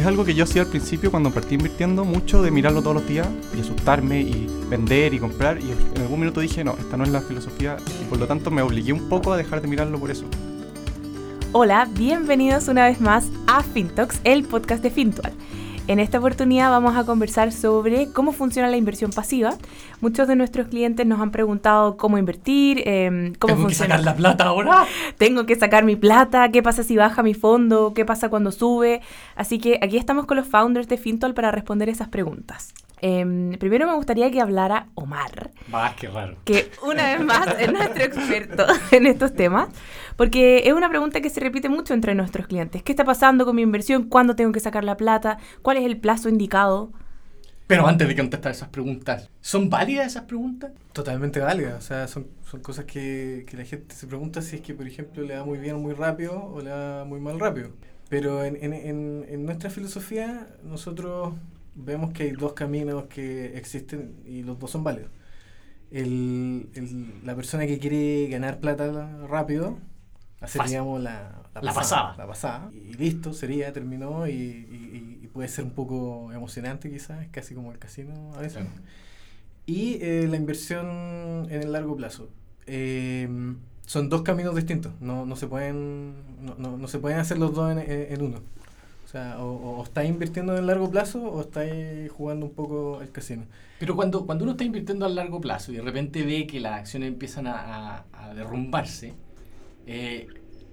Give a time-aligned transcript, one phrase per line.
[0.00, 3.06] es algo que yo hacía al principio cuando partí invirtiendo mucho de mirarlo todos los
[3.06, 7.04] días y asustarme y vender y comprar y en algún minuto dije, no, esta no
[7.04, 10.00] es la filosofía y por lo tanto me obligué un poco a dejar de mirarlo
[10.00, 10.24] por eso.
[11.52, 15.34] Hola, bienvenidos una vez más a FinTalks, el podcast de Fintual.
[15.90, 19.56] En esta oportunidad vamos a conversar sobre cómo funciona la inversión pasiva.
[20.00, 23.96] Muchos de nuestros clientes nos han preguntado cómo invertir, eh, cómo ¿Tengo funciona.
[23.96, 24.86] que sacar la plata ahora?
[25.18, 29.00] Tengo que sacar mi plata, qué pasa si baja mi fondo, qué pasa cuando sube.
[29.34, 32.72] Así que aquí estamos con los founders de Fintual para responder esas preguntas.
[33.02, 36.36] Eh, primero me gustaría que hablara Omar, Va, qué raro.
[36.44, 39.68] que una vez más es nuestro experto en estos temas,
[40.16, 42.82] porque es una pregunta que se repite mucho entre nuestros clientes.
[42.82, 44.04] ¿Qué está pasando con mi inversión?
[44.08, 45.38] ¿Cuándo tengo que sacar la plata?
[45.62, 46.92] ¿Cuál es el plazo indicado?
[47.66, 50.72] Pero antes de contestar esas preguntas, ¿son válidas esas preguntas?
[50.92, 54.62] Totalmente válida, o sea, son, son cosas que, que la gente se pregunta si es
[54.62, 57.70] que, por ejemplo, le da muy bien muy rápido o le da muy mal rápido.
[58.08, 61.34] Pero en, en, en, en nuestra filosofía, nosotros
[61.74, 65.10] vemos que hay dos caminos que existen y los dos son válidos.
[65.90, 69.78] El, el- la persona que quiere ganar plata rápido,
[70.40, 70.72] hacer, Fácil.
[70.72, 72.16] digamos, la, La pasada.
[72.16, 72.70] La pasada.
[72.72, 77.54] Y listo, sería, terminó y, y- y puede ser un poco emocionante quizás, es casi
[77.54, 78.64] como el casino a veces.
[79.66, 82.28] Y eh, la inversión en el largo plazo.
[82.66, 83.28] Eh,
[83.86, 84.92] son dos caminos distintos.
[85.00, 88.40] No, no, se, pueden, no, no, no se pueden hacer los dos en- en uno.
[89.10, 91.66] O sea, o, o estás invirtiendo en el largo plazo o estás
[92.16, 93.44] jugando un poco el casino.
[93.76, 96.74] Pero cuando, cuando uno está invirtiendo a largo plazo y de repente ve que las
[96.80, 99.18] acciones empiezan a, a- derrumbarse,
[99.86, 100.28] eh,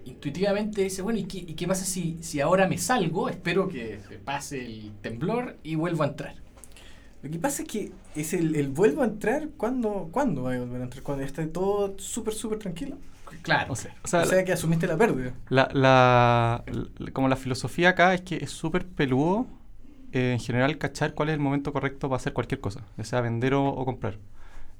[0.05, 3.99] intuitivamente dice, bueno, ¿y qué, y qué pasa si, si ahora me salgo, espero que
[4.07, 6.35] se pase el temblor y vuelvo a entrar?
[7.27, 9.49] Lo que pasa es que es el, el vuelvo a entrar.
[9.57, 11.03] ¿Cuándo, ¿Cuándo va a volver a entrar?
[11.03, 12.97] Cuando ya está todo súper, súper tranquilo.
[13.41, 13.73] Claro.
[13.73, 15.33] O sea, o sea, o sea que asumiste la pérdida.
[15.49, 16.63] la, la-
[16.97, 19.47] la- como la filosofía acá es que es súper peludo
[20.13, 23.21] eh, en general cachar cuál es el momento correcto para hacer cualquier cosa, ya sea
[23.21, 24.17] vender o, o comprar.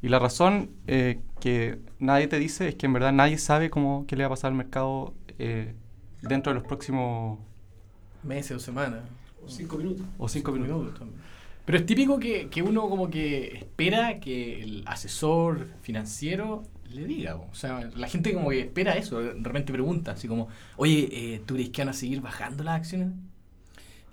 [0.02, 4.06] Y la razón eh, que nadie te dice es que en verdad nadie sabe cómo
[4.08, 5.76] qué le va a pasar al mercado eh,
[6.22, 7.40] dentro de los próximos
[8.24, 9.02] Meses o semanas.
[9.48, 10.06] Cinco minutos.
[10.18, 11.00] o cinco minutos.
[11.00, 11.22] también.
[11.68, 17.36] Pero es típico que, que uno como que espera que el asesor financiero le diga.
[17.36, 19.20] O sea, la gente como que espera eso.
[19.22, 20.48] De repente pregunta, así como,
[20.78, 23.10] oye, eh, ¿tú crees que van a seguir bajando las acciones?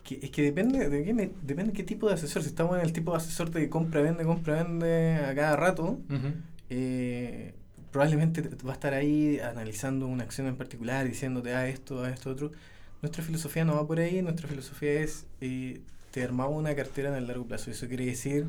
[0.02, 2.42] Que, es que depende de qué, depende qué tipo de asesor.
[2.42, 6.00] Si estamos en el tipo de asesor de compra, vende, compra, vende a cada rato,
[6.70, 7.54] eh,
[7.92, 12.10] probablemente te- va a estar ahí analizando una acción en particular, diciéndote, ah, esto, ah,
[12.10, 12.50] esto, otro.
[13.00, 15.80] Nuestra filosofía no va por ahí, nuestra filosofía es, eh,
[16.14, 17.72] te armamos una cartera en el largo plazo.
[17.72, 18.46] Eso quiere decir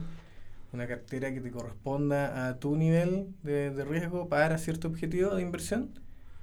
[0.72, 5.42] una cartera que te corresponda a tu nivel de, de riesgo para cierto objetivo de
[5.42, 5.90] inversión,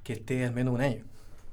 [0.03, 1.05] que esté al menos un año.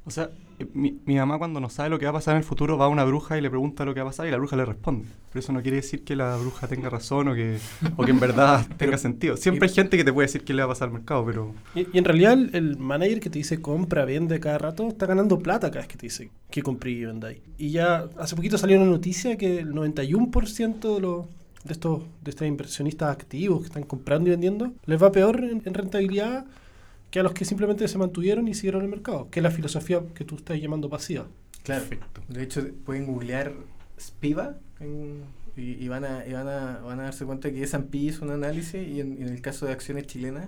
[0.10, 2.40] O sea, eh, mi, mi mamá cuando no sabe lo que va a pasar en
[2.40, 4.32] el futuro va a una bruja y le pregunta lo que va a pasar y
[4.32, 5.08] la bruja le responde.
[5.32, 7.60] Pero eso no quiere decir que la bruja tenga razón o que,
[7.96, 9.38] o que en verdad tenga sentido.
[9.38, 11.54] Siempre hay gente que te puede decir qué le va a pasar al mercado, pero
[11.76, 15.06] Y, y en realidad el, el manager que te dice compra, vende cada rato, está
[15.06, 17.40] ganando plata cada vez que te dice que compré y vendáis.
[17.60, 21.26] Y ya hace poquito salió una noticia que el 91% de los
[21.64, 25.62] de estos, de estos inversionistas activos que están comprando y vendiendo, les va peor en,
[25.64, 26.46] en rentabilidad
[27.12, 30.02] que a los que simplemente se mantuvieron y siguieron el mercado, que es la filosofía
[30.14, 31.26] que tú estás llamando pasiva.
[31.64, 31.86] Claro.
[32.28, 33.54] De hecho, pueden googlear
[34.00, 35.24] Spiva en-
[35.58, 38.32] y, y van, a, y van, a, van a darse cuenta que S&P hizo un
[38.32, 40.48] análisis y en, en el caso de acciones chilenas,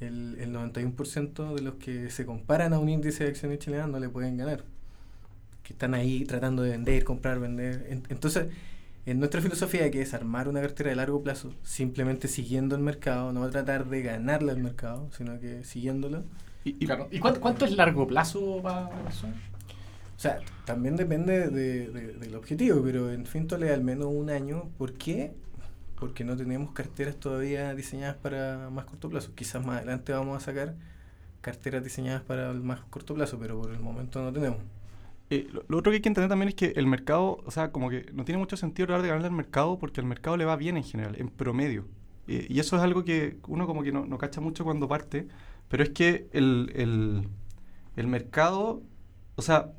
[0.00, 3.98] el, el 91% de los que se comparan a un índice de acciones chilenas no
[3.98, 4.64] le pueden ganar.
[5.62, 7.86] Que están ahí tratando de vender, comprar, vender.
[7.88, 8.48] En- entonces,
[9.10, 13.32] en nuestra filosofía, que es armar una cartera de largo plazo, simplemente siguiendo el mercado,
[13.32, 16.24] no va a tratar de ganarle al mercado, sino que siguiéndolo.
[16.64, 17.08] y- y- Claro.
[17.10, 19.34] ¿Y cuánto, cuánto es largo plazo para la persona?
[20.16, 24.68] O sea, también depende de- de- del objetivo, pero en Fintole al menos un año.
[24.76, 25.32] ¿Por qué?
[25.98, 29.32] Porque no tenemos carteras todavía diseñadas para más corto plazo.
[29.34, 30.74] Quizás más adelante vamos a sacar
[31.40, 34.58] carteras diseñadas para el más corto plazo, pero por el momento no tenemos.
[35.30, 37.70] Eh, lo, lo otro que hay que entender también es que el mercado, o sea,
[37.72, 40.44] como que no tiene mucho sentido hablar de ganarle al mercado porque al mercado le
[40.46, 41.86] va bien en general, en promedio.
[42.26, 45.28] Eh, y eso es algo que uno como que no, no cacha mucho cuando parte,
[45.68, 47.28] pero es que el, el,
[47.96, 48.82] el mercado,
[49.36, 49.72] o sea,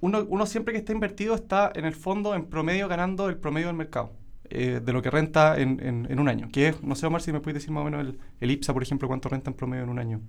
[0.00, 3.68] uno, uno siempre que está invertido está en el fondo en promedio ganando el promedio
[3.68, 4.12] del mercado.
[4.50, 6.48] eh, de lo que renta en, en, en un año.
[6.52, 8.72] Que es, no sé, Omar, si me puedes decir más o menos el, el IPSA,
[8.74, 10.20] por ejemplo, cuánto renta en promedio en un año.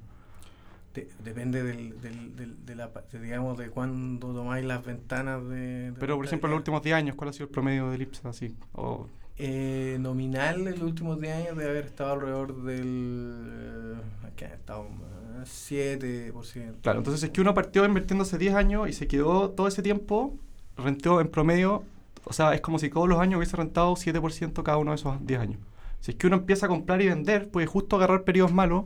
[0.98, 5.92] De- depende del, del, del- de la, de, digamos, de cuándo tomáis las ventanas de...
[5.92, 8.02] de Pero, por ejemplo, en los últimos 10 años, ¿cuál ha sido el promedio del
[8.02, 8.30] IPSA?
[8.30, 9.08] Así, o
[9.38, 13.46] Eh, nominal en los últimos 10 años debe haber estado alrededor del...
[13.48, 14.88] eh, ¿Qué ha estado?
[14.88, 16.82] eh, 7%.
[16.82, 19.82] Claro, entonces es que uno partió invirtiendo hace 10 años y se quedó todo ese
[19.84, 20.34] tiempo
[20.78, 21.84] rentó en promedio,
[22.26, 25.26] o sea, es como si todos los años hubiese rentado 7% cada uno de esos
[25.26, 25.60] 10 años.
[26.00, 28.86] Si es que uno empieza a comprar y vender, puede justo agarrar periodos malos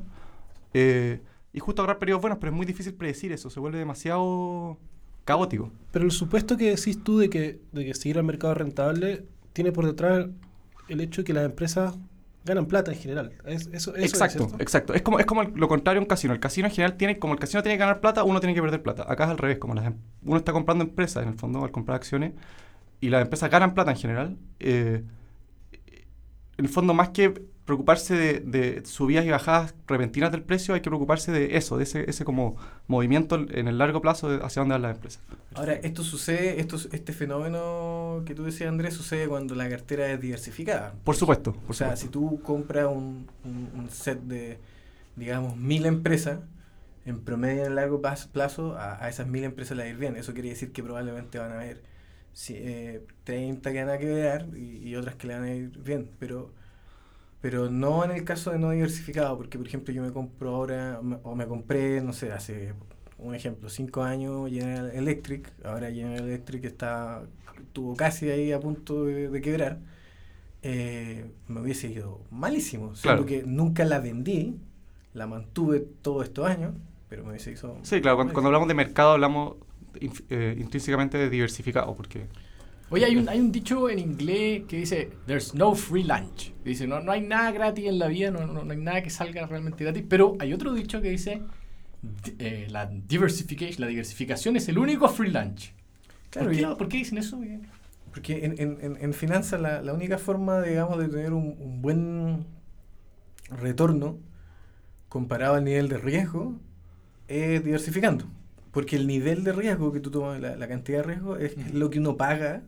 [0.73, 1.21] eh,
[1.53, 4.77] y justo agarrar periodos buenos, pero es muy difícil predecir eso, se vuelve demasiado
[5.25, 5.71] caótico.
[5.91, 9.71] Pero el supuesto que decís tú de que, de que seguir al mercado rentable tiene
[9.71, 10.27] por detrás
[10.87, 11.97] el hecho de que las empresas
[12.43, 13.33] ganan plata en general.
[13.45, 14.93] Es, eso, eso exacto, es, exacto.
[14.93, 16.33] Es como, es como lo contrario a un casino.
[16.33, 18.61] El casino en general tiene, como el casino tiene que ganar plata, uno tiene que
[18.61, 19.05] perder plata.
[19.07, 21.71] Acá es al revés, como las, em, uno está comprando empresas en el fondo al
[21.71, 22.33] comprar acciones
[22.99, 24.37] y las empresas ganan plata en general.
[24.59, 25.03] Eh,
[26.57, 27.33] en el fondo, más que
[27.65, 32.09] preocuparse de, subidas y bajadas repentinas del precio, hay que preocuparse de eso, de ese,
[32.09, 35.21] ese como movimiento en el largo plazo hacia dónde van las empresas.
[35.53, 40.19] Ahora, esto sucede, esto, este fenómeno que tú decías, Andrés, sucede cuando la cartera es
[40.19, 40.93] diversificada.
[41.03, 41.55] Por supuesto.
[41.67, 44.57] o sea, si tú compras un, un, set de,
[45.15, 46.39] digamos, mil empresas,
[47.05, 50.15] en promedio en el largo plazo, a, esas mil empresas a ir bien.
[50.15, 51.81] Eso quiere decir que probablemente van a haber
[52.49, 56.09] eh, 30 que van a quedar y, y otras que le van a ir bien.
[56.19, 56.53] Pero
[57.41, 61.01] pero no en el caso de no diversificado, porque por ejemplo yo me compro ahora,
[61.23, 62.73] o me compré, no sé, hace
[63.17, 67.23] un ejemplo, cinco años General Electric, ahora General Electric está,
[67.57, 69.79] estuvo casi ahí a punto de, quebrar,
[70.61, 73.25] eh, me hubiese ido malísimo, claro.
[73.25, 74.59] que nunca la vendí,
[75.13, 76.75] la mantuve todos estos años,
[77.09, 77.75] pero me hubiese ido...
[77.81, 79.55] Sí, claro, cuando, hablamos de mercado hablamos
[80.29, 82.27] eh, intrínsecamente de diversificado, porque
[82.93, 86.53] Oye, hay un, hay un dicho en inglés que dice, there's no free lunch.
[86.65, 89.47] Dice, no, no hay nada gratis en la vida, no, no, hay nada que salga
[89.47, 90.03] realmente gratis.
[90.09, 91.41] Pero hay otro dicho que dice,
[92.37, 95.73] eh, la, diversification, la diversificación es el único free lunch.
[96.29, 97.39] Claro, ¿Por, qué, dicen eso?
[98.11, 102.45] Porque en, en, en finanzas la, la, única forma, digamos, de tener un, un, buen
[103.49, 104.17] retorno
[105.07, 106.59] comparado al nivel de riesgo
[107.29, 108.25] es diversificando.
[108.71, 111.89] Porque el nivel de riesgo que tú tomas, la, la cantidad de riesgo, es lo
[111.89, 112.63] que uno paga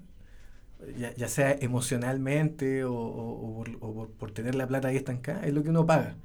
[0.98, 3.64] ya, sea emocionalmente o,
[4.18, 6.16] por, tener la plata ahí estancada, es lo que uno paga.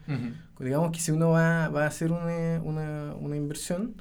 [0.59, 3.95] Digamos que si uno va, a hacer una, inversión,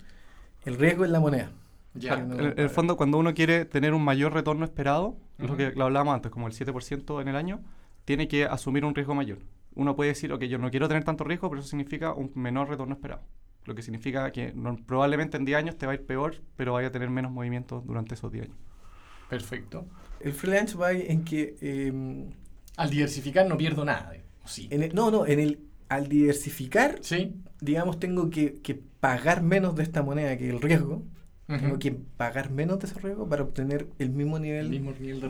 [0.65, 1.51] el riesgo es la moneda.
[1.95, 6.15] en, el fondo, cuando uno quiere tener un mayor retorno esperado, lo que lo hablábamos
[6.15, 7.61] antes, como el 7% en el año,
[8.05, 9.39] tiene que asumir un riesgo mayor.
[9.75, 12.69] Uno puede decir, ok, yo no quiero tener tanto riesgo, pero eso significa un menor
[12.69, 13.21] retorno esperado.
[13.65, 14.55] Lo que significa que
[14.85, 17.85] probablemente en 10 años te va a ir peor, pero vaya a tener menos movimientos
[17.85, 18.57] durante esos 10 años.
[19.29, 19.85] Perfecto.
[20.19, 21.55] El freelance va en que...
[21.61, 22.31] Em,
[22.75, 24.13] al diversificar no pierdo nada.
[24.45, 24.69] Sí.
[24.93, 25.59] no, no, en el,
[25.89, 27.33] al diversificar, ¿Sí?
[27.61, 31.03] digamos, tengo que, pagar menos de esta moneda que el riesgo.
[31.47, 34.69] Tengo que pagar menos de ese riesgo para obtener el mismo nivel,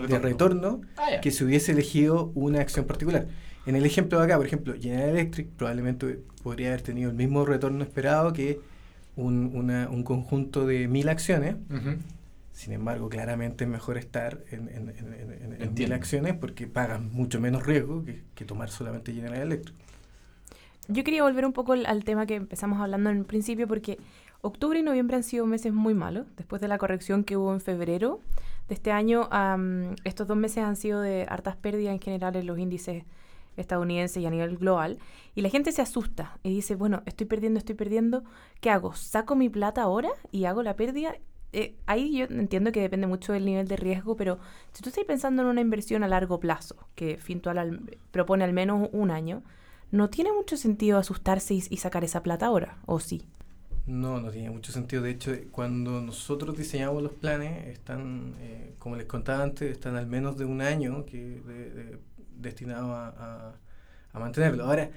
[0.07, 3.27] de retorno, ah, que si hubiese elegido una acción particular.
[3.67, 7.45] En el ejemplo de acá, por ejemplo, General Electric probablemente podría haber tenido el mismo
[7.45, 8.59] retorno esperado que
[9.15, 11.55] un, un conjunto de mil acciones.
[12.57, 18.03] Sin embargo, claramente es mejor estar en, en, en, acciones porque pagan mucho menos riesgo
[18.03, 19.75] que, tomar solamente General Electric.
[20.87, 23.99] Yo quería volver un poco al, tema que empezamos hablando en principio porque
[24.41, 26.25] octubre y noviembre han sido meses muy malos.
[26.35, 28.21] Después de la corrección que hubo en febrero
[28.69, 29.29] de este año,
[30.03, 33.03] estos dos meses han sido de hartas pérdidas en general en los índices
[33.55, 34.97] estadounidenses y a nivel global.
[35.35, 38.23] Y la gente se asusta y dice, bueno, estoy perdiendo, estoy perdiendo.
[38.61, 38.95] ¿Qué hago?
[38.95, 41.13] ¿Saco mi plata ahora y hago la pérdida?
[41.53, 44.39] Eh, ahí yo entiendo que depende mucho del nivel de riesgo, pero
[44.73, 47.81] si tú estás pensando en una inversión a largo plazo, que Fintual
[48.11, 49.43] propone al menos un año,
[49.91, 53.25] no tiene mucho sentido asustarse y, sacar esa plata ahora, ¿o sí?
[53.85, 55.01] No, no tiene mucho sentido.
[55.01, 60.07] De hecho, cuando nosotros diseñamos los planes, están, eh, como les contaba antes, están al
[60.07, 61.41] menos de un año que
[62.35, 63.53] destinados a,
[64.11, 64.65] a mantenerlo.
[64.65, 64.89] Ahora,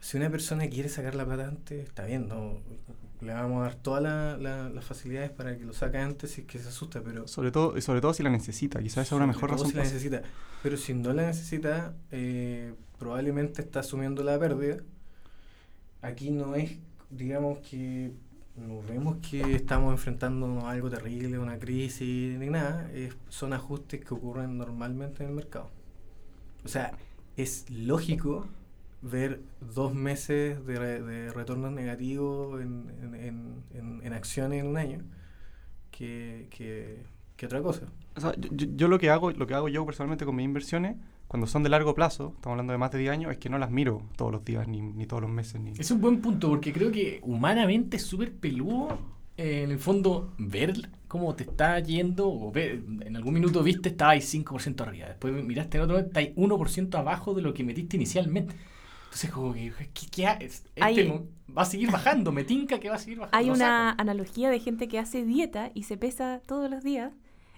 [0.00, 2.60] si una persona quiere sacar la plata antes, está bien, no,
[3.20, 6.58] le vamos a dar todas las facilidades para que lo saque antes si es que
[6.58, 7.26] se asusta, pero...
[7.26, 9.68] Sobre todo, sobre todo si la necesita, quizás esa es una mejor razón.
[9.68, 10.22] Si la necesita.
[10.62, 14.78] Pero si no la necesita, eh, probablemente está asumiendo la pérdida.
[16.02, 16.78] Aquí no es,
[17.10, 18.12] digamos que
[18.56, 22.88] no vemos que estamos enfrentándonos a algo terrible, una crisis, ni nada.
[23.28, 25.70] son ajustes que ocurren normalmente en el mercado.
[26.64, 26.92] O sea,
[27.36, 28.46] es lógico
[29.02, 34.98] ver dos meses de, de retorno negativo en, en, en, en, acciones en un año
[35.90, 37.04] que, que,
[37.36, 37.86] que otra cosa.
[38.38, 40.96] yo, yo, lo que hago, lo que hago yo personalmente con mis inversiones,
[41.28, 43.58] cuando son de largo plazo, estamos hablando de más de 10 años, es que no
[43.58, 45.60] las miro todos los días, ni, ni todos los meses.
[45.60, 45.72] Ni...
[45.78, 48.98] Es un buen punto, porque creo que humanamente es súper peludo,
[49.36, 50.72] eh, en el fondo, ver
[51.06, 55.32] cómo te está yendo, o ver, en algún minuto viste, estaba ahí 5% arriba, después
[55.44, 58.54] miraste en otro, está ahí 1% abajo de lo que metiste inicialmente.
[59.08, 59.72] Entonces, como que,
[60.10, 60.70] ¿qué, este
[61.56, 63.36] va a seguir bajando, me tinca que va a seguir bajando.
[63.36, 67.12] Hay una analogía de gente que hace dieta y se pesa todos los días.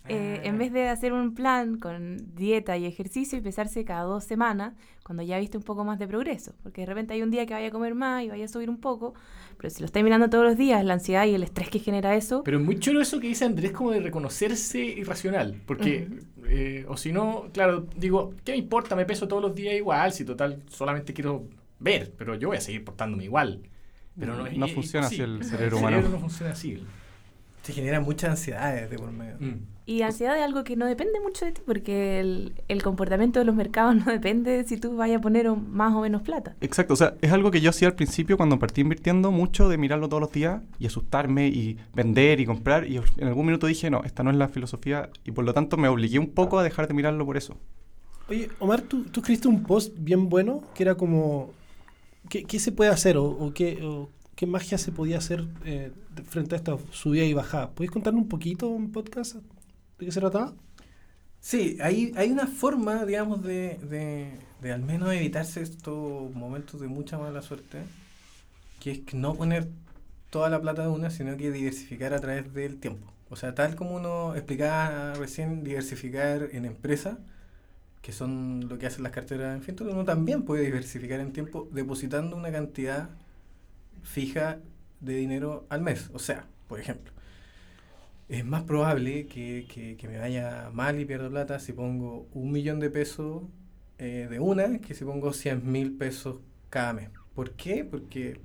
[0.08, 0.46] Eh, Ah.
[0.48, 4.74] en vez de hacer un plan con dieta y ejercicio y pesarse cada dos semanas,
[5.04, 6.54] cuando ya viste un poco más de progreso.
[6.62, 8.70] Porque de repente hay un día que vaya a comer más y vaya a subir
[8.70, 9.14] un poco,
[9.56, 12.14] pero si lo estáis mirando todos los días, la ansiedad y el estrés que genera
[12.16, 15.60] eso, Pero es muy chulo eso que dice Andrés como de reconocerse irracional.
[15.66, 16.08] Porque,
[16.46, 18.96] eh, o si no, claro, digo, ¿qué me importa?
[18.96, 21.44] Me peso todos los días igual, si total solamente quiero
[21.78, 23.62] ver, pero yo voy a seguir portándome igual.
[24.18, 26.02] Pero no, es- No es funciona así el cerebro humano.
[26.08, 26.82] no funciona así.
[27.62, 29.36] Se generan muchas ansiedades de por medio.
[29.38, 29.66] Mm.
[29.90, 33.44] Y ansiedad es algo que no depende mucho de ti, porque el, el comportamiento de
[33.44, 36.54] los mercados no depende de si tú vayas a poner más o menos plata.
[36.60, 39.78] Exacto, o sea, es algo que yo hacía al principio cuando partí invirtiendo mucho de
[39.78, 43.90] mirarlo todos los días y asustarme y vender y comprar y en algún minuto dije,
[43.90, 46.62] no, esta no es la filosofía y por lo tanto me obligué un poco a
[46.62, 47.56] dejar de mirarlo por eso.
[48.28, 51.50] Oye, Omar, tú, tú escribiste un post bien bueno que era como,
[52.28, 54.08] ¿qué, qué se puede hacer o, o qué, o
[54.40, 55.92] qué magia se podía hacer eh,
[56.24, 57.72] frente a esta subida y bajada?
[57.72, 60.54] ¿Puedes contarnos un poquito en podcast de qué se trataba?
[61.40, 67.18] Sí, hay, hay una forma, digamos, de, de, al menos evitarse estos momentos de mucha
[67.18, 67.82] mala suerte,
[68.82, 69.68] que es no poner
[70.30, 73.12] toda la plata de una, sino que diversificar a través del tiempo.
[73.28, 77.18] O sea, tal como uno explicaba recién, diversificar en empresas,
[78.00, 81.68] que son lo que hacen las carteras en Fintual, uno también puede diversificar en tiempo
[81.72, 83.10] depositando una cantidad
[84.12, 84.60] fija
[85.00, 86.10] de dinero al mes.
[86.14, 87.12] O sea, por ejemplo,
[88.28, 92.52] es más probable que, que- que me vaya mal y pierda plata si pongo un
[92.52, 93.42] millón de pesos
[93.98, 96.36] eh, de una que si pongo 100 mil pesos
[96.70, 97.10] cada mes.
[97.34, 97.84] ¿Por qué?
[97.84, 98.40] Porque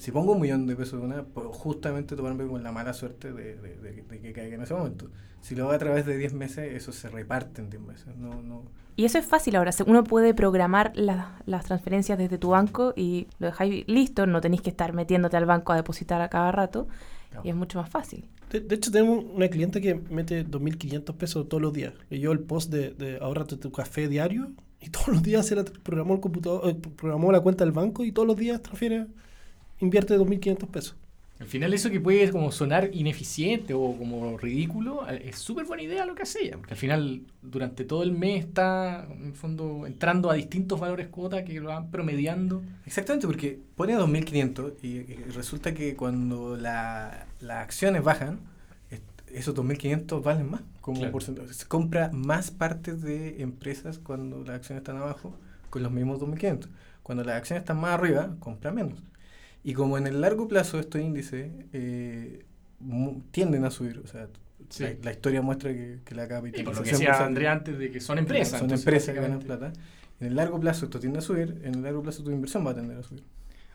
[0.00, 3.32] si pongo un millón de pesos de una, puedo justamente tomarme con la mala suerte
[3.32, 5.08] de, de- de- de que caiga en ese momento.
[5.42, 8.06] Si lo hago a través de 10 meses, eso se reparte en 10 meses.
[8.16, 8.62] No, no,
[8.96, 9.72] Y eso es fácil ahora.
[9.72, 14.26] se- Uno puede programar la- las transferencias desde tu banco y lo dejáis listo.
[14.26, 16.88] No tenéis que estar metiéndote al banco a depositar a cada rato.
[17.30, 17.46] Claro.
[17.46, 18.28] Y es mucho más fácil.
[18.50, 21.94] De, de hecho, tenemos una cliente que mete 2.500 pesos todos los días.
[22.10, 25.64] Leyó el post de, de ahorrate tu café diario y todos los días se la
[25.64, 29.06] programó el computador, eh, programó la cuenta del banco y todos los días transfiere,
[29.80, 30.96] invierte 2.500 pesos.
[31.38, 35.82] Al final eso que puede como sonar ineficiente o como ridículo, eh, es súper buena
[35.82, 36.58] idea lo que hace ella.
[36.58, 41.08] Porque al final durante todo el mes está en el fondo entrando a distintos valores
[41.08, 42.62] cuota que lo van promediando.
[42.84, 48.40] Exactamente, porque pone 2.500 y, y resulta que cuando la- las acciones bajan,
[49.32, 51.12] esos 2.500 valen más como Claro.
[51.12, 51.54] porcentaje.
[51.54, 55.34] Se compra más partes de empresas cuando las acciones están abajo
[55.70, 56.68] con los mismos 2.500.
[57.02, 59.02] Cuando las acciones están más arriba, compra menos.
[59.62, 62.44] Y como en el largo plazo estos índices eh,
[63.30, 64.28] tienden a subir, o sea,
[64.68, 64.84] Sí.
[64.84, 67.78] la, la historia muestra que, que la Y por lo que capitalización decía Andrea antes
[67.78, 68.60] de que son empresas.
[68.60, 69.72] son entonces, empresas que ganan plata.
[70.20, 72.70] En el largo plazo esto tiende a subir, en el largo plazo tu inversión va
[72.70, 73.24] a tender a subir.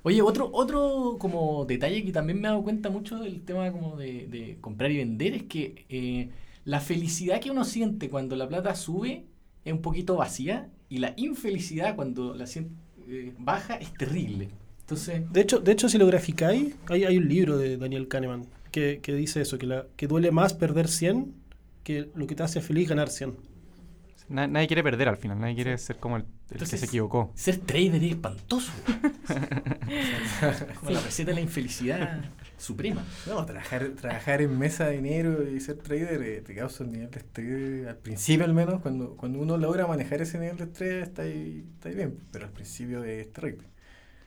[0.03, 3.97] Oye, otro, otro como detalle que también me he dado cuenta mucho del tema como
[3.97, 6.29] de, de comprar y vender es que eh,
[6.63, 9.25] la felicidad que uno siente cuando la plata sube
[9.65, 12.69] es un poquito vacía y la infelicidad cuando la sien-
[13.07, 14.49] eh, baja es terrible.
[14.85, 18.45] Entonces, De hecho, de hecho si lo graficáis, hay, hay un libro de Daniel Kahneman
[18.71, 21.33] que, que dice eso, que, la, que duele más perder 100
[21.83, 23.35] que lo que te hace feliz ganar 100.
[24.27, 27.31] Na- nadie quiere perder al final, nadie quiere ser como el, el que se equivocó.
[27.35, 28.71] ser trader es espantoso.
[30.79, 32.25] como la receta de la infelicidad
[32.57, 33.03] suprema.
[33.27, 37.11] No, trabajar, trabajar en mesa de dinero y ser trader eh, te causa un nivel
[37.11, 41.03] de estrés, al principio al menos, cuando, cuando uno logra manejar ese nivel de estrés
[41.07, 43.67] está ahí, está ahí bien, pero al principio es terrible.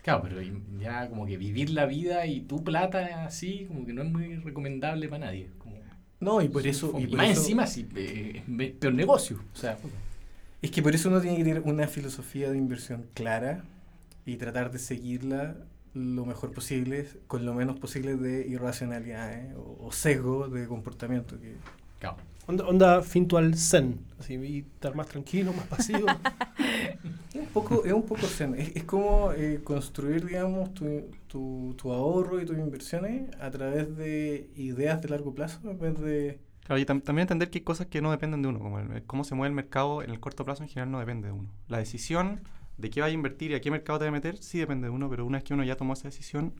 [0.02, 0.40] Claro, pero
[0.80, 4.36] ya como que vivir la vida y tu plata así, como que no es muy
[4.36, 5.50] recomendable para nadie.
[5.58, 5.76] Como,
[6.20, 6.94] No, y por eso...
[6.98, 8.42] y, Y por más eso- encima, sí, eh,
[8.80, 9.40] peor negocio.
[9.52, 9.76] O sea,
[10.62, 13.64] Es que por eso uno tiene que tener una filosofía de inversión clara
[14.26, 15.56] y tratar de seguirla
[15.94, 21.38] lo mejor posible, con lo menos posible de irracionalidades o, o sesgo de comportamiento.
[21.40, 21.54] Que,
[21.98, 22.16] claro.
[22.48, 26.06] Onda, onda Fintual Zen, así, y estar más tranquilo, más pasivo.
[27.34, 28.54] Es un poco, es un poco zen.
[28.54, 30.84] Es, es como eh, construir, digamos, tu,
[31.28, 36.00] tu, tu ahorro y tus inversiones a través de ideas de largo plazo en vez
[36.00, 36.40] de...
[36.64, 39.04] Claro, y tam- también entender que hay cosas que no dependen de uno, como el-
[39.04, 41.48] cómo se mueve el mercado en el corto plazo en general no depende de uno.
[41.68, 42.40] La decisión
[42.78, 44.86] de qué vaya a invertir y a qué mercado te va a meter sí depende
[44.88, 46.54] de uno, pero una vez que uno ya tomó esa decisión,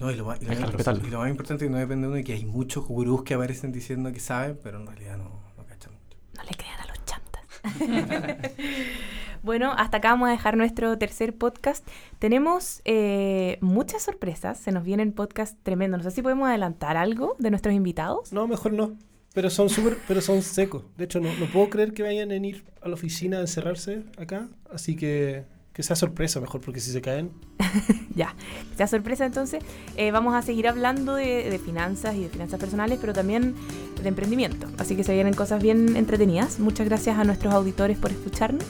[0.00, 1.06] No, y lo, más, y lo Hay que más- respetarlo.
[1.06, 3.22] y lo más importante es que no depende de uno y que hay muchos gurús
[3.24, 6.18] que aparecen diciendo que saben, pero en realidad no, no cachan mucho.
[6.36, 8.48] No le crean a los chantas.
[9.42, 11.86] bueno, hasta acá vamos a dejar nuestro tercer podcast.
[12.18, 14.58] Tenemos eh, muchas sorpresas.
[14.58, 15.98] Se nos vienen podcasts tremendos.
[16.04, 18.32] No sé si podemos adelantar algo de nuestros invitados.
[18.32, 18.96] No, mejor no.
[19.34, 20.84] Pero son súper, pero son secos.
[20.96, 24.04] De hecho, no, no puedo creer que vayan a ir a la oficina a encerrarse
[24.16, 24.48] acá.
[24.72, 25.44] Así que
[25.78, 27.30] que sea sorpresa mejor, porque si se caen.
[28.16, 28.34] ya,
[28.68, 29.62] que sea sorpresa entonces.
[29.96, 33.54] Eh, vamos a seguir hablando de, de, finanzas y de finanzas personales, pero también
[34.02, 34.66] de emprendimiento.
[34.76, 36.58] Así que se vienen cosas bien entretenidas.
[36.58, 38.64] Muchas gracias a nuestros auditores por escucharnos.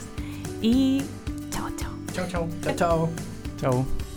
[0.61, 1.01] Y
[1.49, 1.93] chao, chao.
[2.13, 2.49] Chao, chao.
[2.63, 3.11] Chao, chao.
[3.59, 4.08] Chao.